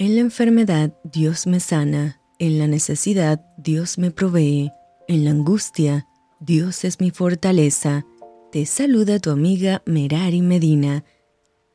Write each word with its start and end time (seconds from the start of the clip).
En 0.00 0.14
la 0.14 0.20
enfermedad 0.20 0.94
Dios 1.02 1.48
me 1.48 1.58
sana, 1.58 2.20
en 2.38 2.60
la 2.60 2.68
necesidad 2.68 3.44
Dios 3.56 3.98
me 3.98 4.12
provee, 4.12 4.70
en 5.08 5.24
la 5.24 5.32
angustia 5.32 6.06
Dios 6.38 6.84
es 6.84 7.00
mi 7.00 7.10
fortaleza. 7.10 8.06
Te 8.52 8.64
saluda 8.64 9.18
tu 9.18 9.30
amiga 9.30 9.82
Merari 9.86 10.40
Medina. 10.40 11.04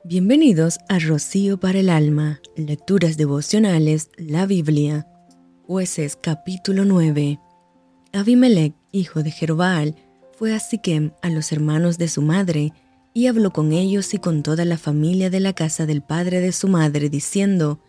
Bienvenidos 0.05 0.79
a 0.87 0.99
Rocío 0.99 1.59
para 1.59 1.79
el 1.79 1.89
Alma, 1.89 2.39
Lecturas 2.55 3.17
Devocionales, 3.17 4.09
la 4.15 4.45
Biblia. 4.45 5.05
Jueces 5.67 6.15
capítulo 6.15 6.85
9. 6.85 7.41
Abimelech, 8.13 8.73
hijo 8.93 9.21
de 9.21 9.31
Jerobaal, 9.31 9.97
fue 10.31 10.53
a 10.53 10.61
Siquem 10.61 11.11
a 11.21 11.29
los 11.29 11.51
hermanos 11.51 11.97
de 11.97 12.07
su 12.07 12.21
madre, 12.21 12.71
y 13.13 13.27
habló 13.27 13.51
con 13.51 13.73
ellos 13.73 14.13
y 14.13 14.17
con 14.17 14.43
toda 14.43 14.63
la 14.63 14.77
familia 14.77 15.29
de 15.29 15.41
la 15.41 15.51
casa 15.51 15.85
del 15.85 16.01
padre 16.01 16.39
de 16.39 16.53
su 16.53 16.69
madre, 16.69 17.09
diciendo, 17.09 17.81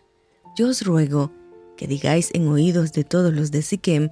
Yo 0.55 0.69
os 0.69 0.83
ruego 0.83 1.31
que 1.75 1.87
digáis 1.87 2.29
en 2.33 2.47
oídos 2.47 2.93
de 2.93 3.03
todos 3.03 3.33
los 3.33 3.51
de 3.51 3.61
Siquem, 3.61 4.11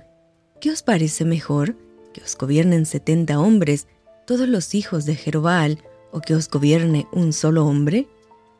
¿qué 0.59 0.71
os 0.71 0.83
parece 0.83 1.23
mejor? 1.23 1.77
¿Que 2.13 2.21
os 2.21 2.35
gobiernen 2.37 2.85
setenta 2.85 3.39
hombres, 3.39 3.87
todos 4.27 4.47
los 4.49 4.75
hijos 4.75 5.05
de 5.05 5.15
Jerobaal, 5.15 5.79
o 6.11 6.19
que 6.19 6.35
os 6.35 6.49
gobierne 6.49 7.07
un 7.13 7.31
solo 7.31 7.65
hombre? 7.65 8.07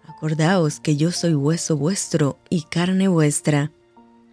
Acordaos 0.07 0.79
que 0.79 0.95
yo 0.95 1.11
soy 1.11 1.35
hueso 1.35 1.75
vuestro 1.75 2.37
y 2.49 2.63
carne 2.63 3.09
vuestra. 3.09 3.71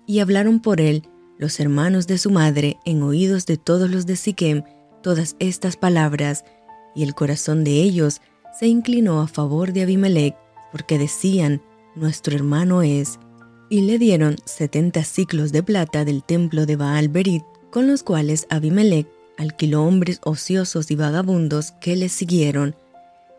Y 0.06 0.20
hablaron 0.20 0.60
por 0.60 0.80
él 0.80 1.02
los 1.36 1.58
hermanos 1.58 2.06
de 2.06 2.18
su 2.18 2.30
madre 2.30 2.78
en 2.84 3.02
oídos 3.02 3.46
de 3.46 3.56
todos 3.56 3.90
los 3.90 4.06
de 4.06 4.14
Siquem 4.14 4.62
todas 5.02 5.34
estas 5.38 5.76
palabras, 5.76 6.44
y 6.94 7.02
el 7.02 7.14
corazón 7.14 7.64
de 7.64 7.82
ellos 7.82 8.20
se 8.58 8.66
inclinó 8.68 9.20
a 9.20 9.28
favor 9.28 9.72
de 9.72 9.82
Abimelech, 9.82 10.36
porque 10.70 10.98
decían, 10.98 11.62
nuestro 11.96 12.34
hermano 12.36 12.82
es. 12.82 13.18
Y 13.72 13.82
le 13.82 14.00
dieron 14.00 14.36
setenta 14.44 15.04
ciclos 15.04 15.52
de 15.52 15.62
plata 15.62 16.04
del 16.04 16.24
templo 16.24 16.66
de 16.66 16.74
Baal 16.74 17.08
Berit, 17.08 17.44
con 17.70 17.86
los 17.86 18.02
cuales 18.02 18.48
Abimelech 18.50 19.06
alquiló 19.38 19.84
hombres 19.84 20.20
ociosos 20.24 20.90
y 20.90 20.96
vagabundos 20.96 21.70
que 21.80 21.94
le 21.94 22.08
siguieron. 22.08 22.74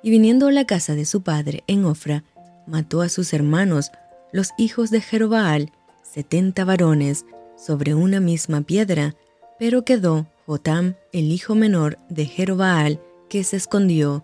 Y 0.02 0.10
viniendo 0.10 0.48
a 0.48 0.52
la 0.54 0.66
casa 0.66 0.96
de 0.96 1.06
su 1.06 1.22
padre 1.22 1.66
en 1.68 1.84
Ofra, 1.84 2.24
mató 2.66 3.02
a 3.02 3.10
sus 3.10 3.34
hermanos, 3.34 3.92
los 4.32 4.52
hijos 4.58 4.90
de 4.90 5.02
Jerobaal, 5.02 5.74
setenta 6.02 6.64
varones, 6.64 7.26
sobre 7.58 7.94
una 7.94 8.22
misma 8.22 8.62
piedra, 8.62 9.16
pero 9.60 9.84
quedó 9.84 10.28
Jotam, 10.46 10.96
el 11.12 11.30
hijo 11.32 11.56
menor 11.56 12.00
de 12.08 12.26
Jerobaal, 12.26 13.02
que 13.30 13.44
se 13.44 13.58
escondió. 13.58 14.24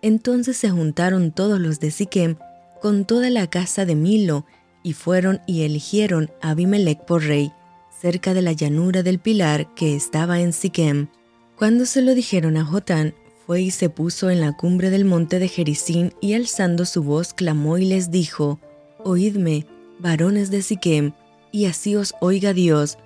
Entonces 0.00 0.56
se 0.56 0.70
juntaron 0.70 1.30
todos 1.30 1.60
los 1.60 1.78
de 1.78 1.90
Siquem 1.90 2.36
con 2.80 3.04
toda 3.04 3.28
la 3.28 3.48
casa 3.48 3.84
de 3.84 3.94
Milo, 3.94 4.46
y 4.82 4.92
fueron 4.92 5.40
y 5.46 5.62
eligieron 5.62 6.30
a 6.40 6.50
Abimelech 6.50 7.04
por 7.04 7.22
rey, 7.24 7.52
cerca 8.00 8.34
de 8.34 8.42
la 8.42 8.52
llanura 8.52 9.02
del 9.02 9.18
pilar 9.18 9.72
que 9.74 9.94
estaba 9.94 10.40
en 10.40 10.52
Siquem. 10.52 11.08
Cuando 11.56 11.86
se 11.86 12.02
lo 12.02 12.14
dijeron 12.14 12.56
a 12.56 12.64
Jotán, 12.64 13.14
fue 13.46 13.62
y 13.62 13.70
se 13.70 13.88
puso 13.88 14.30
en 14.30 14.40
la 14.40 14.56
cumbre 14.56 14.90
del 14.90 15.04
monte 15.04 15.38
de 15.38 15.48
Jericín 15.48 16.12
y 16.20 16.34
alzando 16.34 16.84
su 16.84 17.02
voz 17.02 17.34
clamó 17.34 17.78
y 17.78 17.84
les 17.84 18.10
dijo, 18.10 18.60
Oídme, 19.04 19.66
varones 19.98 20.50
de 20.50 20.62
Siquem, 20.62 21.12
y 21.50 21.66
así 21.66 21.96
os 21.96 22.14
oiga 22.20 22.52
Dios. 22.52 22.98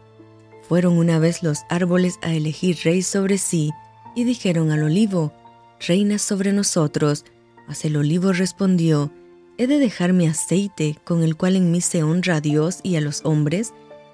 Fueron 0.68 0.98
una 0.98 1.18
vez 1.18 1.42
los 1.42 1.60
árboles 1.68 2.18
a 2.22 2.32
elegir 2.32 2.78
rey 2.84 3.02
sobre 3.02 3.38
sí, 3.38 3.70
y 4.14 4.24
dijeron 4.24 4.70
al 4.70 4.82
olivo, 4.82 5.32
Reina 5.86 6.18
sobre 6.18 6.52
nosotros. 6.52 7.24
Mas 7.68 7.84
el 7.84 7.96
olivo 7.96 8.32
respondió, 8.32 9.10
¿He 9.58 9.66
de 9.66 9.78
dejar 9.78 10.12
mi 10.12 10.26
aceite, 10.26 10.98
con 11.04 11.22
el 11.22 11.36
cual 11.36 11.56
en 11.56 11.70
mí 11.70 11.80
se 11.80 12.02
honra 12.02 12.36
a 12.36 12.40
Dios 12.40 12.80
y 12.82 12.96
a 12.96 13.00
los 13.00 13.24
hombres, 13.24 13.72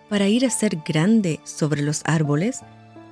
para 0.09 0.29
ir 0.29 0.47
a 0.47 0.51
ser 0.51 0.79
grande 0.87 1.41
sobre 1.43 1.83
los 1.83 2.03
árboles? 2.05 2.61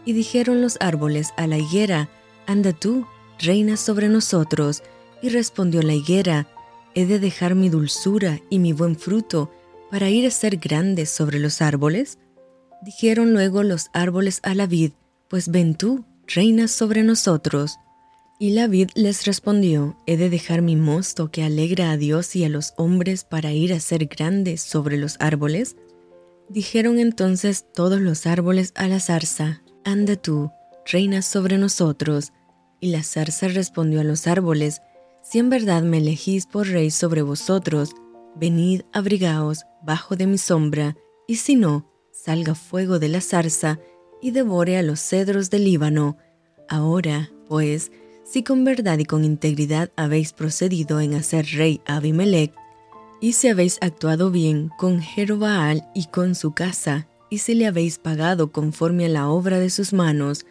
Y 0.05 0.13
dijeron 0.13 0.63
los 0.63 0.77
árboles 0.81 1.31
a 1.37 1.47
la 1.47 1.59
higuera, 1.59 2.09
Anda 2.47 2.73
tú, 2.73 3.07
reina 3.39 3.77
sobre 3.77 4.09
nosotros. 4.09 4.83
Y 5.23 5.29
respondió 5.29 5.83
la 5.83 5.95
higuera, 5.95 6.47
¿He 6.95 7.05
de 7.05 7.19
dejar 7.19 7.55
mi 7.55 7.69
dulzura 7.69 8.41
y 8.49 8.59
mi 8.59 8.73
buen 8.73 8.97
fruto 8.97 9.51
para 9.91 10.09
ir 10.09 10.27
a 10.27 10.31
ser 10.31 10.57
grande 10.57 11.07
sobre 11.07 11.41
los 11.41 11.61
árboles? 11.61 12.19
Dijeron 12.83 13.33
luego 13.33 13.63
los 13.63 13.91
árboles 13.93 14.41
a 14.45 14.55
la 14.55 14.67
vid, 14.67 14.93
Pues 15.29 15.49
ven 15.49 15.75
tú, 15.75 16.05
reina 16.27 16.69
sobre 16.69 17.03
nosotros. 17.03 17.79
Y 18.43 18.53
la 18.53 18.69
vid 18.69 18.89
les 18.95 19.27
respondió, 19.27 19.99
¿he 20.07 20.17
de 20.17 20.31
dejar 20.31 20.63
mi 20.63 20.75
mosto 20.75 21.31
que 21.31 21.43
alegra 21.43 21.91
a 21.91 21.99
Dios 21.99 22.35
y 22.35 22.45
a 22.45 22.49
los 22.49 22.73
hombres 22.79 23.23
para 23.23 23.53
ir 23.53 23.75
a 23.75 23.81
ser 23.81 24.07
grande 24.07 24.57
sobre 24.57 24.97
los 24.97 25.17
árboles? 25.21 25.77
Dijeron 26.49 26.99
entonces 26.99 27.67
todos 27.75 28.01
los 28.01 28.25
árboles 28.25 28.73
a 28.77 28.89
la 28.89 28.99
zarza, 28.99 29.63
Anda 29.85 30.17
tú, 30.17 30.51
reina 30.87 31.21
sobre 31.21 31.59
nosotros. 31.59 32.33
Y 32.81 32.93
la 32.93 33.03
zarza 33.03 33.49
respondió 33.49 34.01
a 34.01 34.05
los 34.05 34.27
árboles, 34.27 34.81
Si 35.23 35.39
en 35.39 35.51
verdad 35.51 35.83
me 35.83 35.99
elegís 35.99 36.47
por 36.47 36.67
rey 36.67 36.91
sobre 36.91 37.21
vosotros, 37.21 37.91
venid, 38.37 38.85
abrigaos 38.95 39.67
bajo 39.83 40.17
de 40.17 40.27
mi 40.27 40.39
sombra, 40.39 40.97
y 41.29 41.37
si 41.37 41.57
no, 41.57 41.93
salga 42.11 42.55
fuego 42.55 42.99
de 42.99 43.11
la 43.11 43.21
zarza 43.21 43.81
y 44.23 44.31
devore 44.31 44.79
a 44.79 44.83
los 44.83 44.99
cedros 44.99 45.51
del 45.51 45.65
Líbano. 45.65 46.17
Ahora, 46.71 47.31
pues, 47.47 47.93
si 48.31 48.45
con 48.45 48.63
verdad 48.63 48.99
y 48.99 49.05
con 49.05 49.25
integridad 49.25 49.91
habéis 49.97 50.33
procedido 50.33 51.01
en 51.01 51.15
hacer 51.15 51.47
rey 51.47 51.81
a 51.85 51.97
Abimelech, 51.97 52.55
y 53.21 53.33
si 53.33 53.49
habéis 53.49 53.77
actuado 53.81 54.31
bien 54.31 54.71
con 54.79 55.01
Jerobaal 55.01 55.89
y 55.97 56.07
con 56.07 56.37
su 56.37 56.53
casa, 56.53 57.09
y 57.29 57.39
si 57.39 57.55
le 57.55 57.67
habéis 57.67 57.99
pagado 57.99 58.53
conforme 58.53 59.07
a 59.07 59.09
la 59.09 59.29
obra 59.29 59.59
de 59.59 59.69
sus 59.69 59.93
manos, 59.93 60.47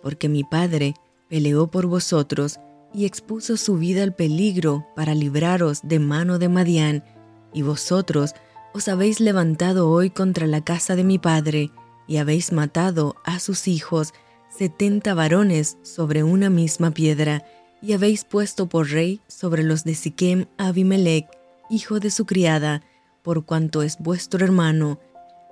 porque 0.00 0.28
mi 0.28 0.44
padre 0.44 0.94
peleó 1.28 1.66
por 1.66 1.86
vosotros 1.86 2.60
y 2.94 3.04
expuso 3.04 3.56
su 3.56 3.78
vida 3.78 4.04
al 4.04 4.14
peligro 4.14 4.86
para 4.94 5.16
libraros 5.16 5.80
de 5.82 5.98
mano 5.98 6.38
de 6.38 6.48
Madián, 6.48 7.04
y 7.52 7.62
vosotros 7.62 8.34
os 8.74 8.86
habéis 8.86 9.18
levantado 9.18 9.90
hoy 9.90 10.10
contra 10.10 10.46
la 10.46 10.62
casa 10.62 10.94
de 10.94 11.02
mi 11.02 11.18
padre, 11.18 11.72
y 12.06 12.18
habéis 12.18 12.52
matado 12.52 13.16
a 13.24 13.40
sus 13.40 13.66
hijos, 13.66 14.14
setenta 14.50 15.14
varones 15.14 15.78
sobre 15.82 16.22
una 16.22 16.50
misma 16.50 16.90
piedra, 16.90 17.44
y 17.82 17.92
habéis 17.92 18.24
puesto 18.24 18.66
por 18.66 18.88
rey 18.88 19.20
sobre 19.28 19.62
los 19.62 19.84
de 19.84 19.94
Siquem 19.94 20.46
a 20.56 20.68
Abimelech, 20.68 21.26
hijo 21.68 22.00
de 22.00 22.10
su 22.10 22.24
criada, 22.24 22.82
por 23.22 23.44
cuanto 23.44 23.82
es 23.82 23.98
vuestro 23.98 24.44
hermano. 24.44 25.00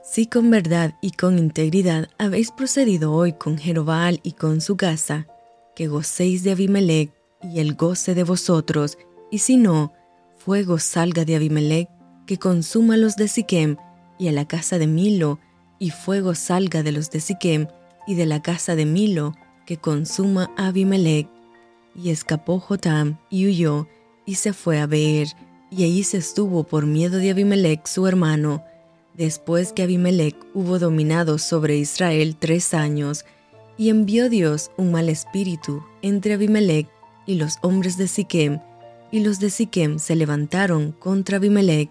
Si 0.02 0.26
con 0.26 0.50
verdad 0.50 0.94
y 1.00 1.12
con 1.12 1.38
integridad 1.38 2.08
habéis 2.18 2.50
procedido 2.50 3.12
hoy 3.12 3.34
con 3.34 3.58
Jerobaal 3.58 4.20
y 4.22 4.32
con 4.32 4.60
su 4.60 4.76
casa, 4.76 5.26
que 5.76 5.88
gocéis 5.88 6.42
de 6.42 6.52
Abimelech 6.52 7.12
y 7.42 7.60
el 7.60 7.74
goce 7.74 8.14
de 8.14 8.24
vosotros, 8.24 8.98
y 9.30 9.38
si 9.38 9.56
no, 9.56 9.92
fuego 10.36 10.78
salga 10.78 11.24
de 11.24 11.36
Abimelech 11.36 11.88
que 12.26 12.38
consuma 12.38 12.96
los 12.96 13.16
de 13.16 13.28
Siquem 13.28 13.76
y 14.18 14.28
a 14.28 14.32
la 14.32 14.46
casa 14.46 14.78
de 14.78 14.86
Milo, 14.86 15.38
y 15.78 15.90
fuego 15.90 16.34
salga 16.34 16.82
de 16.82 16.92
los 16.92 17.10
de 17.10 17.20
Siquem 17.20 17.66
y 18.06 18.14
de 18.14 18.26
la 18.26 18.42
casa 18.42 18.76
de 18.76 18.86
Milo, 18.86 19.34
que 19.66 19.76
consuma 19.76 20.50
Abimelech. 20.56 21.28
Y 21.94 22.10
escapó 22.10 22.58
Jotam 22.58 23.18
y 23.30 23.46
huyó, 23.46 23.86
y 24.24 24.36
se 24.36 24.52
fue 24.52 24.80
a 24.80 24.86
Beer, 24.86 25.28
y 25.70 25.84
allí 25.84 26.04
se 26.04 26.18
estuvo 26.18 26.64
por 26.64 26.86
miedo 26.86 27.18
de 27.18 27.30
Abimelech 27.30 27.86
su 27.86 28.06
hermano, 28.06 28.64
después 29.14 29.72
que 29.72 29.82
Abimelech 29.82 30.36
hubo 30.54 30.78
dominado 30.78 31.38
sobre 31.38 31.76
Israel 31.76 32.36
tres 32.38 32.74
años, 32.74 33.24
y 33.76 33.90
envió 33.90 34.28
Dios 34.28 34.70
un 34.76 34.92
mal 34.92 35.08
espíritu 35.08 35.82
entre 36.02 36.34
Abimelech 36.34 36.88
y 37.26 37.36
los 37.36 37.58
hombres 37.62 37.96
de 37.96 38.08
Siquem, 38.08 38.60
y 39.10 39.20
los 39.20 39.40
de 39.40 39.50
Siquem 39.50 39.98
se 39.98 40.16
levantaron 40.16 40.92
contra 40.92 41.36
Abimelech 41.36 41.90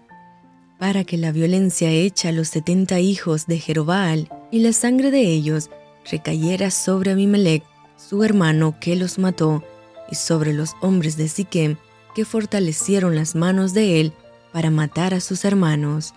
para 0.78 1.04
que 1.04 1.16
la 1.16 1.30
violencia 1.30 1.90
hecha 1.90 2.30
a 2.30 2.32
los 2.32 2.48
setenta 2.48 2.98
hijos 2.98 3.46
de 3.46 3.60
Jerobaal 3.60 4.28
y 4.50 4.58
la 4.58 4.72
sangre 4.72 5.12
de 5.12 5.20
ellos 5.20 5.70
recayera 6.10 6.70
sobre 6.70 7.12
Abimelech, 7.12 7.64
su 7.96 8.24
hermano 8.24 8.76
que 8.80 8.96
los 8.96 9.18
mató, 9.18 9.62
y 10.10 10.14
sobre 10.14 10.52
los 10.52 10.74
hombres 10.80 11.16
de 11.16 11.28
Siquem 11.28 11.76
que 12.14 12.24
fortalecieron 12.24 13.14
las 13.14 13.34
manos 13.34 13.72
de 13.72 14.00
él 14.00 14.12
para 14.52 14.70
matar 14.70 15.14
a 15.14 15.20
sus 15.20 15.44
hermanos. 15.44 16.14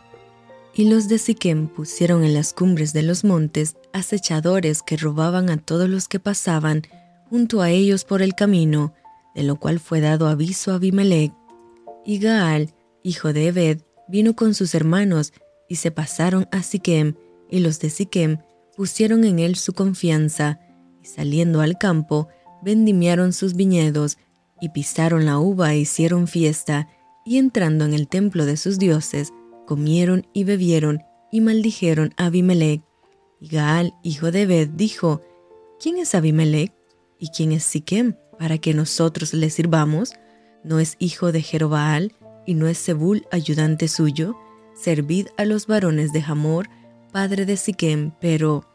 Y 0.73 0.89
los 0.89 1.07
de 1.07 1.17
Siquem 1.17 1.67
pusieron 1.67 2.25
en 2.25 2.33
las 2.33 2.53
cumbres 2.53 2.91
de 2.91 3.03
los 3.03 3.23
montes 3.23 3.77
acechadores 3.93 4.81
que 4.83 4.97
robaban 4.97 5.49
a 5.49 5.57
todos 5.57 5.87
los 5.87 6.09
que 6.09 6.19
pasaban 6.19 6.83
junto 7.29 7.61
a 7.61 7.69
ellos 7.69 8.03
por 8.03 8.21
el 8.21 8.35
camino, 8.35 8.93
de 9.33 9.43
lo 9.43 9.55
cual 9.55 9.79
fue 9.79 10.01
dado 10.01 10.27
aviso 10.27 10.71
a 10.71 10.75
Abimelech. 10.75 11.31
Y 12.05 12.19
Gaal, 12.19 12.73
hijo 13.03 13.31
de 13.31 13.47
Ebed, 13.47 13.81
vino 14.09 14.35
con 14.35 14.53
sus 14.53 14.75
hermanos 14.75 15.31
y 15.69 15.77
se 15.77 15.91
pasaron 15.91 16.47
a 16.51 16.61
Siquem, 16.61 17.15
y 17.49 17.59
los 17.59 17.79
de 17.79 17.89
Siquem 17.89 18.39
pusieron 18.75 19.23
en 19.23 19.39
él 19.39 19.55
su 19.55 19.73
confianza, 19.73 20.59
y 21.01 21.05
saliendo 21.05 21.61
al 21.61 21.77
campo, 21.77 22.27
vendimiaron 22.61 23.33
sus 23.33 23.55
viñedos, 23.55 24.17
y 24.61 24.69
pisaron 24.69 25.25
la 25.25 25.39
uva 25.39 25.73
e 25.73 25.79
hicieron 25.79 26.27
fiesta, 26.27 26.87
y 27.25 27.37
entrando 27.37 27.85
en 27.85 27.93
el 27.93 28.07
templo 28.07 28.45
de 28.45 28.57
sus 28.57 28.77
dioses, 28.79 29.33
comieron 29.65 30.27
y 30.33 30.43
bebieron 30.43 31.03
y 31.31 31.41
maldijeron 31.41 32.13
a 32.17 32.27
Abimelech. 32.27 32.81
Y 33.41 33.49
Gaal, 33.49 33.93
hijo 34.03 34.31
de 34.31 34.43
Ebed, 34.43 34.69
dijo, 34.69 35.21
¿Quién 35.79 35.97
es 35.97 36.15
Abimelech? 36.15 36.71
¿Y 37.19 37.29
quién 37.29 37.51
es 37.51 37.63
Siquem 37.63 38.15
para 38.39 38.57
que 38.57 38.73
nosotros 38.73 39.33
le 39.33 39.49
sirvamos? 39.49 40.13
¿No 40.63 40.79
es 40.79 40.95
hijo 40.99 41.31
de 41.31 41.41
Jerobaal 41.41 42.13
y 42.45 42.53
no 42.53 42.67
es 42.67 42.81
Zebul 42.83 43.27
ayudante 43.31 43.87
suyo? 43.87 44.37
Servid 44.73 45.27
a 45.37 45.45
los 45.45 45.67
varones 45.67 46.13
de 46.13 46.21
Hamor, 46.21 46.69
padre 47.15 47.45
de 47.45 47.55
Siquem, 47.55 48.11
pero 48.19 48.65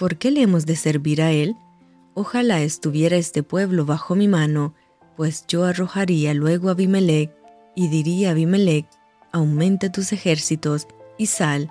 ¿por 0.00 0.16
qué 0.16 0.32
le 0.32 0.42
hemos 0.42 0.66
de 0.66 0.74
servir 0.74 1.22
a 1.22 1.30
él? 1.30 1.54
Ojalá 2.14 2.60
estuviera 2.60 3.14
este 3.14 3.44
pueblo 3.44 3.86
bajo 3.86 4.16
mi 4.16 4.26
mano, 4.26 4.74
pues 5.16 5.44
yo 5.46 5.62
arrojaría 5.62 6.34
luego 6.34 6.70
a 6.70 6.72
Abimelech 6.72 7.30
y 7.76 7.86
diría 7.86 8.30
a 8.30 8.32
Abimelech, 8.32 8.86
aumenta 9.30 9.92
tus 9.92 10.12
ejércitos 10.12 10.88
y 11.18 11.26
sal. 11.26 11.68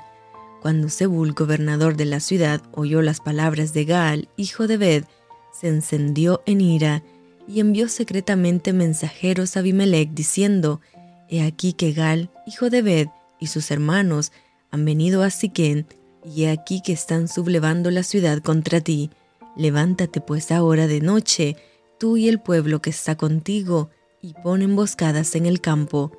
Cuando 0.62 0.88
Zebul, 0.88 1.34
gobernador 1.34 1.98
de 1.98 2.06
la 2.06 2.22
ciudad, 2.22 2.62
oyó 2.72 3.02
las 3.02 3.20
palabras 3.20 3.74
de 3.74 3.84
Gaal, 3.84 4.30
hijo 4.38 4.66
de 4.66 4.78
Bed, 4.78 5.04
se 5.52 5.68
encendió 5.68 6.42
en 6.46 6.62
ira 6.62 7.04
y 7.50 7.60
envió 7.60 7.90
secretamente 7.90 8.72
mensajeros 8.72 9.58
a 9.58 9.60
Abimelech 9.60 10.12
diciendo, 10.12 10.80
He 11.28 11.44
aquí 11.44 11.74
que 11.74 11.92
Gal, 11.92 12.30
hijo 12.48 12.70
de 12.70 12.81
Bed, 12.81 13.08
y 13.42 13.48
sus 13.48 13.72
hermanos 13.72 14.31
han 14.72 14.86
venido 14.86 15.22
a 15.22 15.30
Siquén, 15.30 15.86
y 16.24 16.44
he 16.44 16.50
aquí 16.50 16.81
que 16.81 16.94
están 16.94 17.28
sublevando 17.28 17.92
la 17.92 18.04
ciudad 18.04 18.40
contra 18.40 18.81
ti. 18.81 19.10
Levántate 19.56 20.22
pues 20.22 20.52
ahora 20.52 20.88
de 20.88 21.02
noche, 21.02 21.58
tú 22.00 22.18
y 22.18 22.28
el 22.28 22.40
pueblo 22.40 22.81
que 22.81 22.90
está 22.90 23.16
contigo, 23.16 23.90
y 24.22 24.34
pon 24.34 24.62
emboscadas 24.62 25.36
en 25.36 25.46
el 25.46 25.62
campo. 25.62 26.12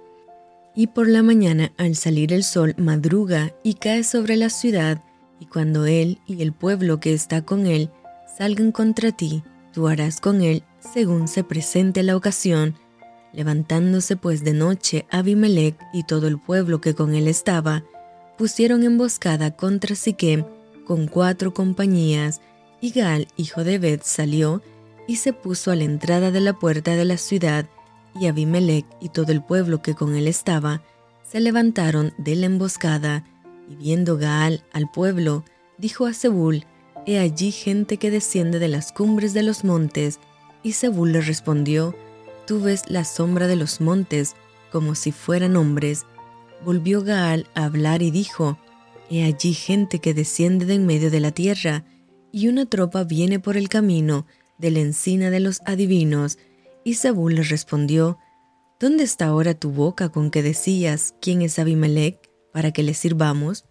Y 0.75 0.89
por 0.89 1.09
la 1.09 1.23
mañana 1.23 1.73
al 1.79 1.97
salir 1.97 2.33
el 2.33 2.45
sol 2.45 2.75
madruga 2.77 3.55
y 3.63 3.75
cae 3.75 4.05
sobre 4.05 4.37
la 4.37 4.51
ciudad, 4.51 5.03
y 5.41 5.47
cuando 5.47 5.87
él 5.87 6.19
y 6.27 6.43
el 6.43 6.53
pueblo 6.53 7.01
que 7.01 7.13
está 7.13 7.43
con 7.43 7.67
él 7.67 7.91
salgan 8.37 8.73
contra 8.73 9.13
ti, 9.13 9.43
tú 9.73 9.89
harás 9.89 10.21
con 10.21 10.43
él 10.43 10.63
según 10.81 11.29
se 11.29 11.45
presente 11.45 12.03
la 12.03 12.17
ocasión. 12.17 12.75
Levantándose 13.33 14.17
pues 14.17 14.45
de 14.45 14.53
noche 14.53 15.07
Abimelech 15.11 15.77
y 15.93 16.05
todo 16.05 16.29
el 16.29 16.39
pueblo 16.39 16.81
que 16.81 16.95
con 16.95 17.15
él 17.15 17.27
estaba, 17.27 17.85
pusieron 18.37 18.83
emboscada 18.83 19.51
contra 19.57 19.95
Siquem 19.95 20.45
con 20.87 21.07
cuatro 21.07 21.55
compañías, 21.55 22.41
y 22.81 22.91
Gal, 22.91 23.29
hijo 23.37 23.65
de 23.65 23.79
Bet, 23.79 24.03
salió 24.03 24.63
y 25.07 25.17
se 25.17 25.33
puso 25.33 25.71
a 25.71 25.77
la 25.77 25.85
entrada 25.85 26.31
de 26.31 26.41
la 26.41 26.53
puerta 26.53 26.95
de 26.95 27.05
la 27.05 27.17
ciudad, 27.17 27.67
y 28.19 28.27
Abimelech 28.27 28.87
y 29.01 29.09
todo 29.09 29.33
el 29.33 29.43
pueblo 29.43 29.83
que 29.83 29.95
con 29.95 30.15
él 30.15 30.29
estaba 30.29 30.83
se 31.23 31.41
levantaron 31.41 32.13
de 32.19 32.37
la 32.37 32.47
emboscada, 32.47 33.25
y 33.69 33.77
viendo 33.77 34.19
Gaal 34.19 34.63
al 34.73 34.91
pueblo, 34.91 35.45
dijo 35.79 36.07
a 36.07 36.13
Zebul, 36.13 36.67
He 37.07 37.19
allí 37.19 37.51
gente 37.51 37.99
que 37.99 38.11
desciende 38.11 38.59
de 38.59 38.69
las 38.69 38.93
cumbres 38.93 39.35
de 39.35 39.43
los 39.43 39.65
montes, 39.65 40.21
y 40.63 40.73
Zebul 40.73 41.13
le 41.13 41.21
respondió, 41.21 41.95
Tú 42.47 42.61
ves 42.61 42.85
la 42.89 43.05
sombra 43.05 43.47
de 43.47 43.57
los 43.57 43.81
montes 43.81 44.37
como 44.71 44.95
si 44.95 45.13
fueran 45.13 45.57
hombres, 45.57 46.05
volvió 46.65 47.03
Gaal 47.03 47.47
a 47.55 47.65
hablar 47.65 48.03
y 48.03 48.11
dijo, 48.11 48.59
He 49.11 49.25
allí 49.25 49.53
gente 49.53 50.01
que 50.01 50.15
desciende 50.15 50.65
de 50.67 50.75
en 50.75 50.87
medio 50.87 51.11
de 51.11 51.21
la 51.21 51.31
tierra, 51.31 51.85
y 52.33 52.49
una 52.49 52.67
tropa 52.67 53.05
viene 53.05 53.39
por 53.39 53.57
el 53.57 53.69
camino 53.69 54.27
de 54.59 54.71
la 54.73 54.81
encina 54.81 55.31
de 55.31 55.41
los 55.41 55.61
adivinos. 55.67 56.39
Y 56.83 56.95
Saúl 56.95 57.37
le 57.37 57.43
respondió, 57.43 58.19
¿Dónde 58.81 59.05
está 59.05 59.27
ahora 59.27 59.55
tu 59.55 59.71
boca 59.71 60.09
con 60.09 60.31
que 60.31 60.43
decías, 60.43 61.15
¿quién 61.21 61.43
es 61.43 61.59
Abimelech, 61.59 62.19
para 62.53 62.73
que 62.73 62.83
le 62.83 62.95
sirvamos? 62.95 63.67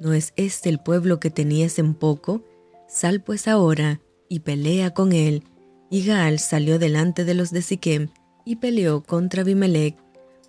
¿No 0.00 0.12
es 0.12 0.32
este 0.36 0.68
el 0.68 0.80
pueblo 0.80 1.20
que 1.20 1.30
tenías 1.30 1.78
en 1.78 1.94
poco? 1.94 2.44
Sal 2.88 3.22
pues 3.22 3.46
ahora 3.46 4.00
y 4.28 4.40
pelea 4.40 4.92
con 4.94 5.12
él. 5.12 5.44
Y 5.90 6.04
Gaal 6.04 6.38
salió 6.38 6.78
delante 6.78 7.24
de 7.24 7.34
los 7.34 7.50
de 7.50 7.62
Siquem 7.62 8.08
y 8.44 8.56
peleó 8.56 9.02
contra 9.02 9.42
Abimelech 9.42 9.96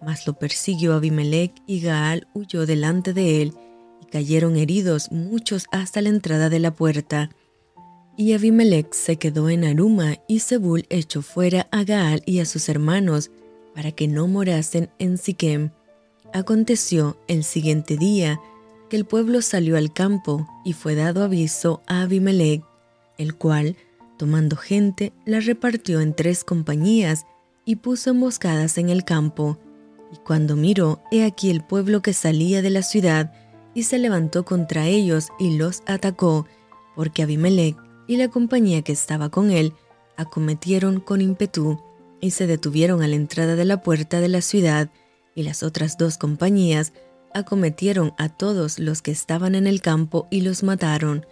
mas 0.01 0.27
lo 0.27 0.33
persiguió 0.33 0.93
Abimelech 0.93 1.53
y 1.65 1.81
Gaal 1.81 2.27
huyó 2.33 2.65
delante 2.65 3.13
de 3.13 3.41
él, 3.41 3.53
y 4.01 4.05
cayeron 4.05 4.55
heridos 4.55 5.11
muchos 5.11 5.65
hasta 5.71 6.01
la 6.01 6.09
entrada 6.09 6.49
de 6.49 6.59
la 6.59 6.73
puerta. 6.73 7.29
Y 8.17 8.33
Abimelech 8.33 8.93
se 8.93 9.17
quedó 9.17 9.49
en 9.49 9.65
Aruma, 9.65 10.17
y 10.27 10.39
Zebul 10.39 10.85
echó 10.89 11.21
fuera 11.21 11.67
a 11.71 11.83
Gaal 11.83 12.21
y 12.25 12.39
a 12.39 12.45
sus 12.45 12.69
hermanos, 12.69 13.31
para 13.75 13.91
que 13.91 14.07
no 14.07 14.27
morasen 14.27 14.89
en 14.99 15.17
Siquem. 15.17 15.71
Aconteció 16.33 17.17
el 17.27 17.43
siguiente 17.43 17.97
día 17.97 18.39
que 18.89 18.97
el 18.97 19.05
pueblo 19.05 19.41
salió 19.41 19.77
al 19.77 19.93
campo, 19.93 20.47
y 20.65 20.73
fue 20.73 20.95
dado 20.95 21.23
aviso 21.23 21.81
a 21.87 22.01
Abimelech, 22.01 22.63
el 23.17 23.35
cual, 23.35 23.75
tomando 24.17 24.55
gente, 24.55 25.13
la 25.25 25.39
repartió 25.39 26.01
en 26.01 26.13
tres 26.13 26.43
compañías, 26.43 27.25
y 27.65 27.75
puso 27.75 28.09
emboscadas 28.09 28.77
en 28.79 28.89
el 28.89 29.03
campo 29.03 29.59
y 30.11 30.17
cuando 30.17 30.55
miró, 30.55 31.01
he 31.11 31.23
aquí 31.23 31.49
el 31.49 31.63
pueblo 31.63 32.01
que 32.01 32.13
salía 32.13 32.61
de 32.61 32.69
la 32.69 32.81
ciudad, 32.81 33.33
y 33.73 33.83
se 33.83 33.99
levantó 33.99 34.45
contra 34.45 34.87
ellos 34.87 35.29
y 35.39 35.57
los 35.57 35.83
atacó, 35.85 36.47
porque 36.95 37.23
Abimelech 37.23 37.77
y 38.07 38.17
la 38.17 38.27
compañía 38.27 38.81
que 38.81 38.91
estaba 38.91 39.29
con 39.29 39.51
él 39.51 39.73
acometieron 40.17 40.99
con 40.99 41.21
ímpetu, 41.21 41.79
y 42.19 42.31
se 42.31 42.47
detuvieron 42.47 43.01
a 43.01 43.07
la 43.07 43.15
entrada 43.15 43.55
de 43.55 43.65
la 43.65 43.81
puerta 43.81 44.19
de 44.19 44.27
la 44.27 44.41
ciudad, 44.41 44.89
y 45.35 45.43
las 45.43 45.63
otras 45.63 45.97
dos 45.97 46.17
compañías 46.17 46.91
acometieron 47.33 48.13
a 48.17 48.29
todos 48.29 48.79
los 48.79 49.01
que 49.01 49.11
estaban 49.11 49.55
en 49.55 49.67
el 49.67 49.81
campo 49.81 50.27
y 50.29 50.41
los 50.41 50.63
mataron. 50.63 51.25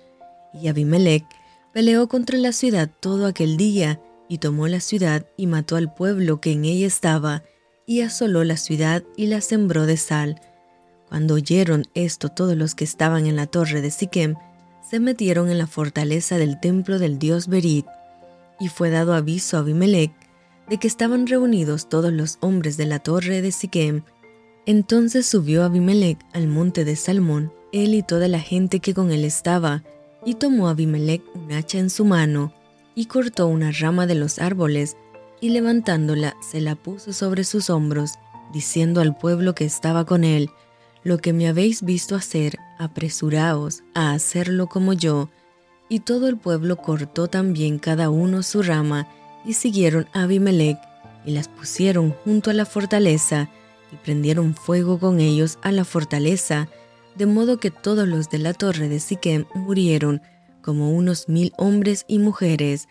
Y 0.53 0.67
Abimelech 0.67 1.25
peleó 1.73 2.07
contra 2.07 2.37
la 2.37 2.51
ciudad 2.51 2.89
todo 2.99 3.25
aquel 3.25 3.57
día, 3.57 3.99
y 4.29 4.37
tomó 4.37 4.67
la 4.67 4.79
ciudad 4.79 5.25
y 5.37 5.47
mató 5.47 5.75
al 5.75 5.93
pueblo 5.93 6.39
que 6.41 6.51
en 6.51 6.65
ella 6.65 6.87
estaba, 6.87 7.43
y 7.87 8.01
asoló 8.01 8.43
la 8.43 8.57
ciudad 8.57 9.01
y 9.15 9.27
la 9.27 9.41
sembró 9.41 9.85
de 9.87 9.97
sal. 9.97 10.39
Cuando 11.07 11.35
oyeron 11.35 11.85
esto 11.95 12.29
todos 12.29 12.55
los 12.55 12.75
que 12.75 12.83
estaban 12.83 13.25
en 13.25 13.37
la 13.37 13.47
torre 13.47 13.81
de 13.81 13.89
Siquem, 13.89 14.35
se 14.87 14.99
metieron 14.99 15.49
en 15.49 15.57
la 15.57 15.67
fortaleza 15.67 16.37
del 16.37 16.59
templo 16.59 16.99
del 16.99 17.17
dios 17.17 17.47
Berit, 17.47 17.85
y 18.59 18.67
fue 18.67 18.89
dado 18.89 19.13
aviso 19.13 19.55
a 19.55 19.61
Abimelech 19.61 20.11
de 20.69 20.77
que 20.77 20.87
estaban 20.87 21.27
reunidos 21.27 21.87
todos 21.87 22.11
los 22.11 22.37
hombres 22.41 22.75
de 22.75 22.85
la 22.85 22.99
torre 22.99 23.41
de 23.41 23.53
Siquem. 23.53 24.03
Entonces 24.65 25.25
subió 25.25 25.63
Abimelech 25.63 26.19
al 26.33 26.47
monte 26.47 26.83
de 26.83 26.97
Salmón, 26.97 27.53
él 27.71 27.95
y 27.95 28.03
toda 28.03 28.27
la 28.27 28.41
gente 28.41 28.81
que 28.81 28.93
con 28.93 29.11
él 29.11 29.23
estaba, 29.23 29.83
y 30.25 30.35
tomó 30.35 30.67
Abimelech 30.67 31.23
un 31.35 31.53
hacha 31.53 31.79
en 31.79 31.89
su 31.89 32.03
mano, 32.03 32.53
y 32.95 33.05
cortó 33.05 33.47
una 33.47 33.71
rama 33.71 34.07
de 34.07 34.15
los 34.15 34.39
árboles, 34.39 34.97
y 35.41 35.49
levantándola 35.49 36.35
se 36.41 36.61
la 36.61 36.75
puso 36.75 37.13
sobre 37.13 37.43
sus 37.43 37.69
hombros, 37.69 38.13
diciendo 38.51 39.01
al 39.01 39.17
pueblo 39.17 39.55
que 39.55 39.65
estaba 39.65 40.05
con 40.05 40.23
él, 40.23 40.49
Lo 41.03 41.19
que 41.19 41.31
me 41.31 41.47
habéis 41.47 41.83
visto 41.83 42.15
hacer, 42.15 42.57
apresuraos 42.79 43.83
a 43.93 44.11
hacerlo 44.11 44.67
como 44.67 44.93
yo. 44.93 45.29
Y 45.89 46.01
todo 46.01 46.27
el 46.27 46.37
pueblo 46.37 46.77
cortó 46.77 47.27
también 47.27 47.79
cada 47.79 48.09
uno 48.09 48.43
su 48.43 48.61
rama, 48.61 49.07
y 49.45 49.53
siguieron 49.53 50.07
a 50.13 50.23
Abimelech, 50.23 50.77
y 51.25 51.31
las 51.31 51.47
pusieron 51.47 52.11
junto 52.11 52.49
a 52.49 52.53
la 52.53 52.65
fortaleza, 52.65 53.49
y 53.91 53.95
prendieron 53.97 54.53
fuego 54.53 54.99
con 54.99 55.19
ellos 55.19 55.59
a 55.61 55.71
la 55.71 55.85
fortaleza, 55.85 56.67
de 57.15 57.25
modo 57.25 57.57
que 57.57 57.71
todos 57.71 58.07
los 58.07 58.29
de 58.29 58.39
la 58.39 58.53
torre 58.53 58.89
de 58.89 58.99
Siquem 58.99 59.45
murieron, 59.53 60.21
como 60.61 60.91
unos 60.91 61.29
mil 61.29 61.53
hombres 61.57 62.03
y 62.07 62.19
mujeres, 62.19 62.89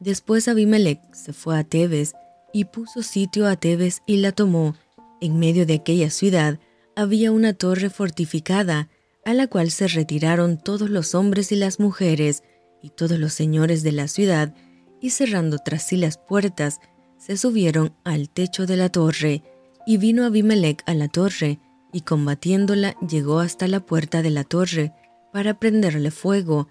Después 0.00 0.48
Abimelech 0.48 1.00
se 1.12 1.32
fue 1.32 1.58
a 1.58 1.64
Tebes 1.64 2.14
y 2.52 2.66
puso 2.66 3.02
sitio 3.02 3.46
a 3.46 3.56
Tebes 3.56 4.02
y 4.06 4.18
la 4.18 4.32
tomó. 4.32 4.74
En 5.20 5.38
medio 5.38 5.64
de 5.66 5.74
aquella 5.74 6.10
ciudad 6.10 6.58
había 6.94 7.32
una 7.32 7.54
torre 7.54 7.90
fortificada, 7.90 8.88
a 9.24 9.34
la 9.34 9.46
cual 9.46 9.70
se 9.70 9.88
retiraron 9.88 10.58
todos 10.58 10.88
los 10.90 11.14
hombres 11.14 11.50
y 11.50 11.56
las 11.56 11.80
mujeres 11.80 12.42
y 12.82 12.90
todos 12.90 13.18
los 13.18 13.32
señores 13.32 13.82
de 13.82 13.92
la 13.92 14.06
ciudad, 14.06 14.54
y 15.00 15.10
cerrando 15.10 15.58
tras 15.58 15.86
sí 15.88 15.96
las 15.96 16.18
puertas, 16.18 16.80
se 17.18 17.36
subieron 17.36 17.94
al 18.04 18.28
techo 18.30 18.66
de 18.66 18.76
la 18.76 18.88
torre, 18.90 19.42
y 19.86 19.96
vino 19.96 20.24
Abimelech 20.24 20.82
a 20.86 20.94
la 20.94 21.08
torre, 21.08 21.58
y 21.92 22.02
combatiéndola 22.02 22.96
llegó 23.00 23.40
hasta 23.40 23.66
la 23.66 23.80
puerta 23.80 24.22
de 24.22 24.30
la 24.30 24.44
torre, 24.44 24.92
para 25.32 25.58
prenderle 25.58 26.10
fuego, 26.10 26.68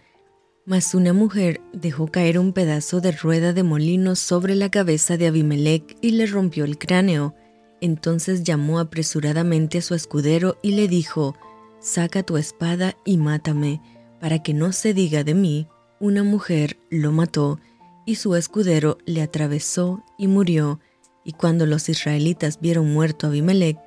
mas 0.65 0.95
una 0.95 1.13
mujer 1.13 1.61
dejó 1.73 2.07
caer 2.07 2.39
un 2.39 2.51
pedazo 2.51 2.99
de 2.99 3.11
rueda 3.11 3.53
de 3.53 3.61
molino 3.61 4.15
sobre 4.15 4.55
la 4.55 4.69
cabeza 4.69 5.15
de 5.15 5.27
Abimelech 5.27 5.95
y 6.01 6.11
le 6.11 6.25
rompió 6.25 6.65
el 6.65 6.79
cráneo. 6.79 7.35
Entonces 7.81 8.43
llamó 8.43 8.79
apresuradamente 8.79 9.77
a 9.77 9.81
su 9.81 9.93
escudero 9.93 10.57
y 10.63 10.71
le 10.71 10.87
dijo, 10.87 11.35
Saca 11.79 12.23
tu 12.23 12.37
espada 12.37 12.97
y 13.05 13.17
mátame, 13.17 13.79
para 14.19 14.41
que 14.41 14.55
no 14.55 14.71
se 14.71 14.95
diga 14.95 15.23
de 15.23 15.35
mí, 15.35 15.67
una 15.99 16.23
mujer 16.23 16.77
lo 16.89 17.11
mató, 17.11 17.59
y 18.07 18.15
su 18.15 18.35
escudero 18.35 18.97
le 19.05 19.21
atravesó 19.21 20.03
y 20.17 20.27
murió. 20.27 20.79
Y 21.23 21.33
cuando 21.33 21.67
los 21.67 21.89
israelitas 21.89 22.59
vieron 22.59 22.91
muerto 22.91 23.27
a 23.27 23.29
Abimelech, 23.29 23.77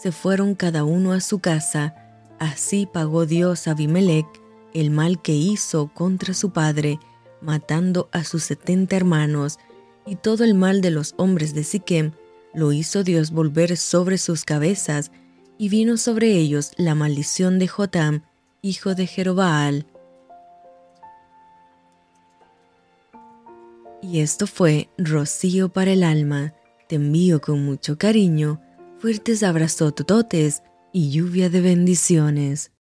se 0.00 0.10
fueron 0.10 0.56
cada 0.56 0.82
uno 0.82 1.12
a 1.12 1.20
su 1.20 1.38
casa. 1.38 1.94
Así 2.40 2.88
pagó 2.92 3.24
Dios 3.24 3.68
a 3.68 3.72
Abimelech 3.72 4.43
el 4.74 4.90
mal 4.90 5.22
que 5.22 5.32
hizo 5.32 5.88
contra 5.94 6.34
su 6.34 6.50
padre, 6.50 6.98
matando 7.40 8.08
a 8.12 8.24
sus 8.24 8.42
setenta 8.44 8.96
hermanos, 8.96 9.58
y 10.06 10.16
todo 10.16 10.44
el 10.44 10.54
mal 10.54 10.80
de 10.82 10.90
los 10.90 11.14
hombres 11.16 11.54
de 11.54 11.64
Siquem 11.64 12.12
lo 12.52 12.72
hizo 12.72 13.02
Dios 13.02 13.30
volver 13.30 13.76
sobre 13.76 14.18
sus 14.18 14.44
cabezas, 14.44 15.10
y 15.56 15.68
vino 15.68 15.96
sobre 15.96 16.32
ellos 16.32 16.72
la 16.76 16.94
maldición 16.94 17.58
de 17.58 17.68
Jotam, 17.68 18.22
hijo 18.60 18.94
de 18.94 19.06
Jerobaal. 19.06 19.86
Y 24.02 24.20
esto 24.20 24.46
fue 24.46 24.90
Rocío 24.98 25.70
para 25.70 25.92
el 25.92 26.02
alma. 26.02 26.54
Te 26.88 26.96
envío 26.96 27.40
con 27.40 27.64
mucho 27.64 27.96
cariño, 27.96 28.60
fuertes 28.98 29.42
abrazos 29.42 29.94
tototes 29.94 30.62
y 30.92 31.10
lluvia 31.10 31.48
de 31.48 31.60
bendiciones. 31.60 32.70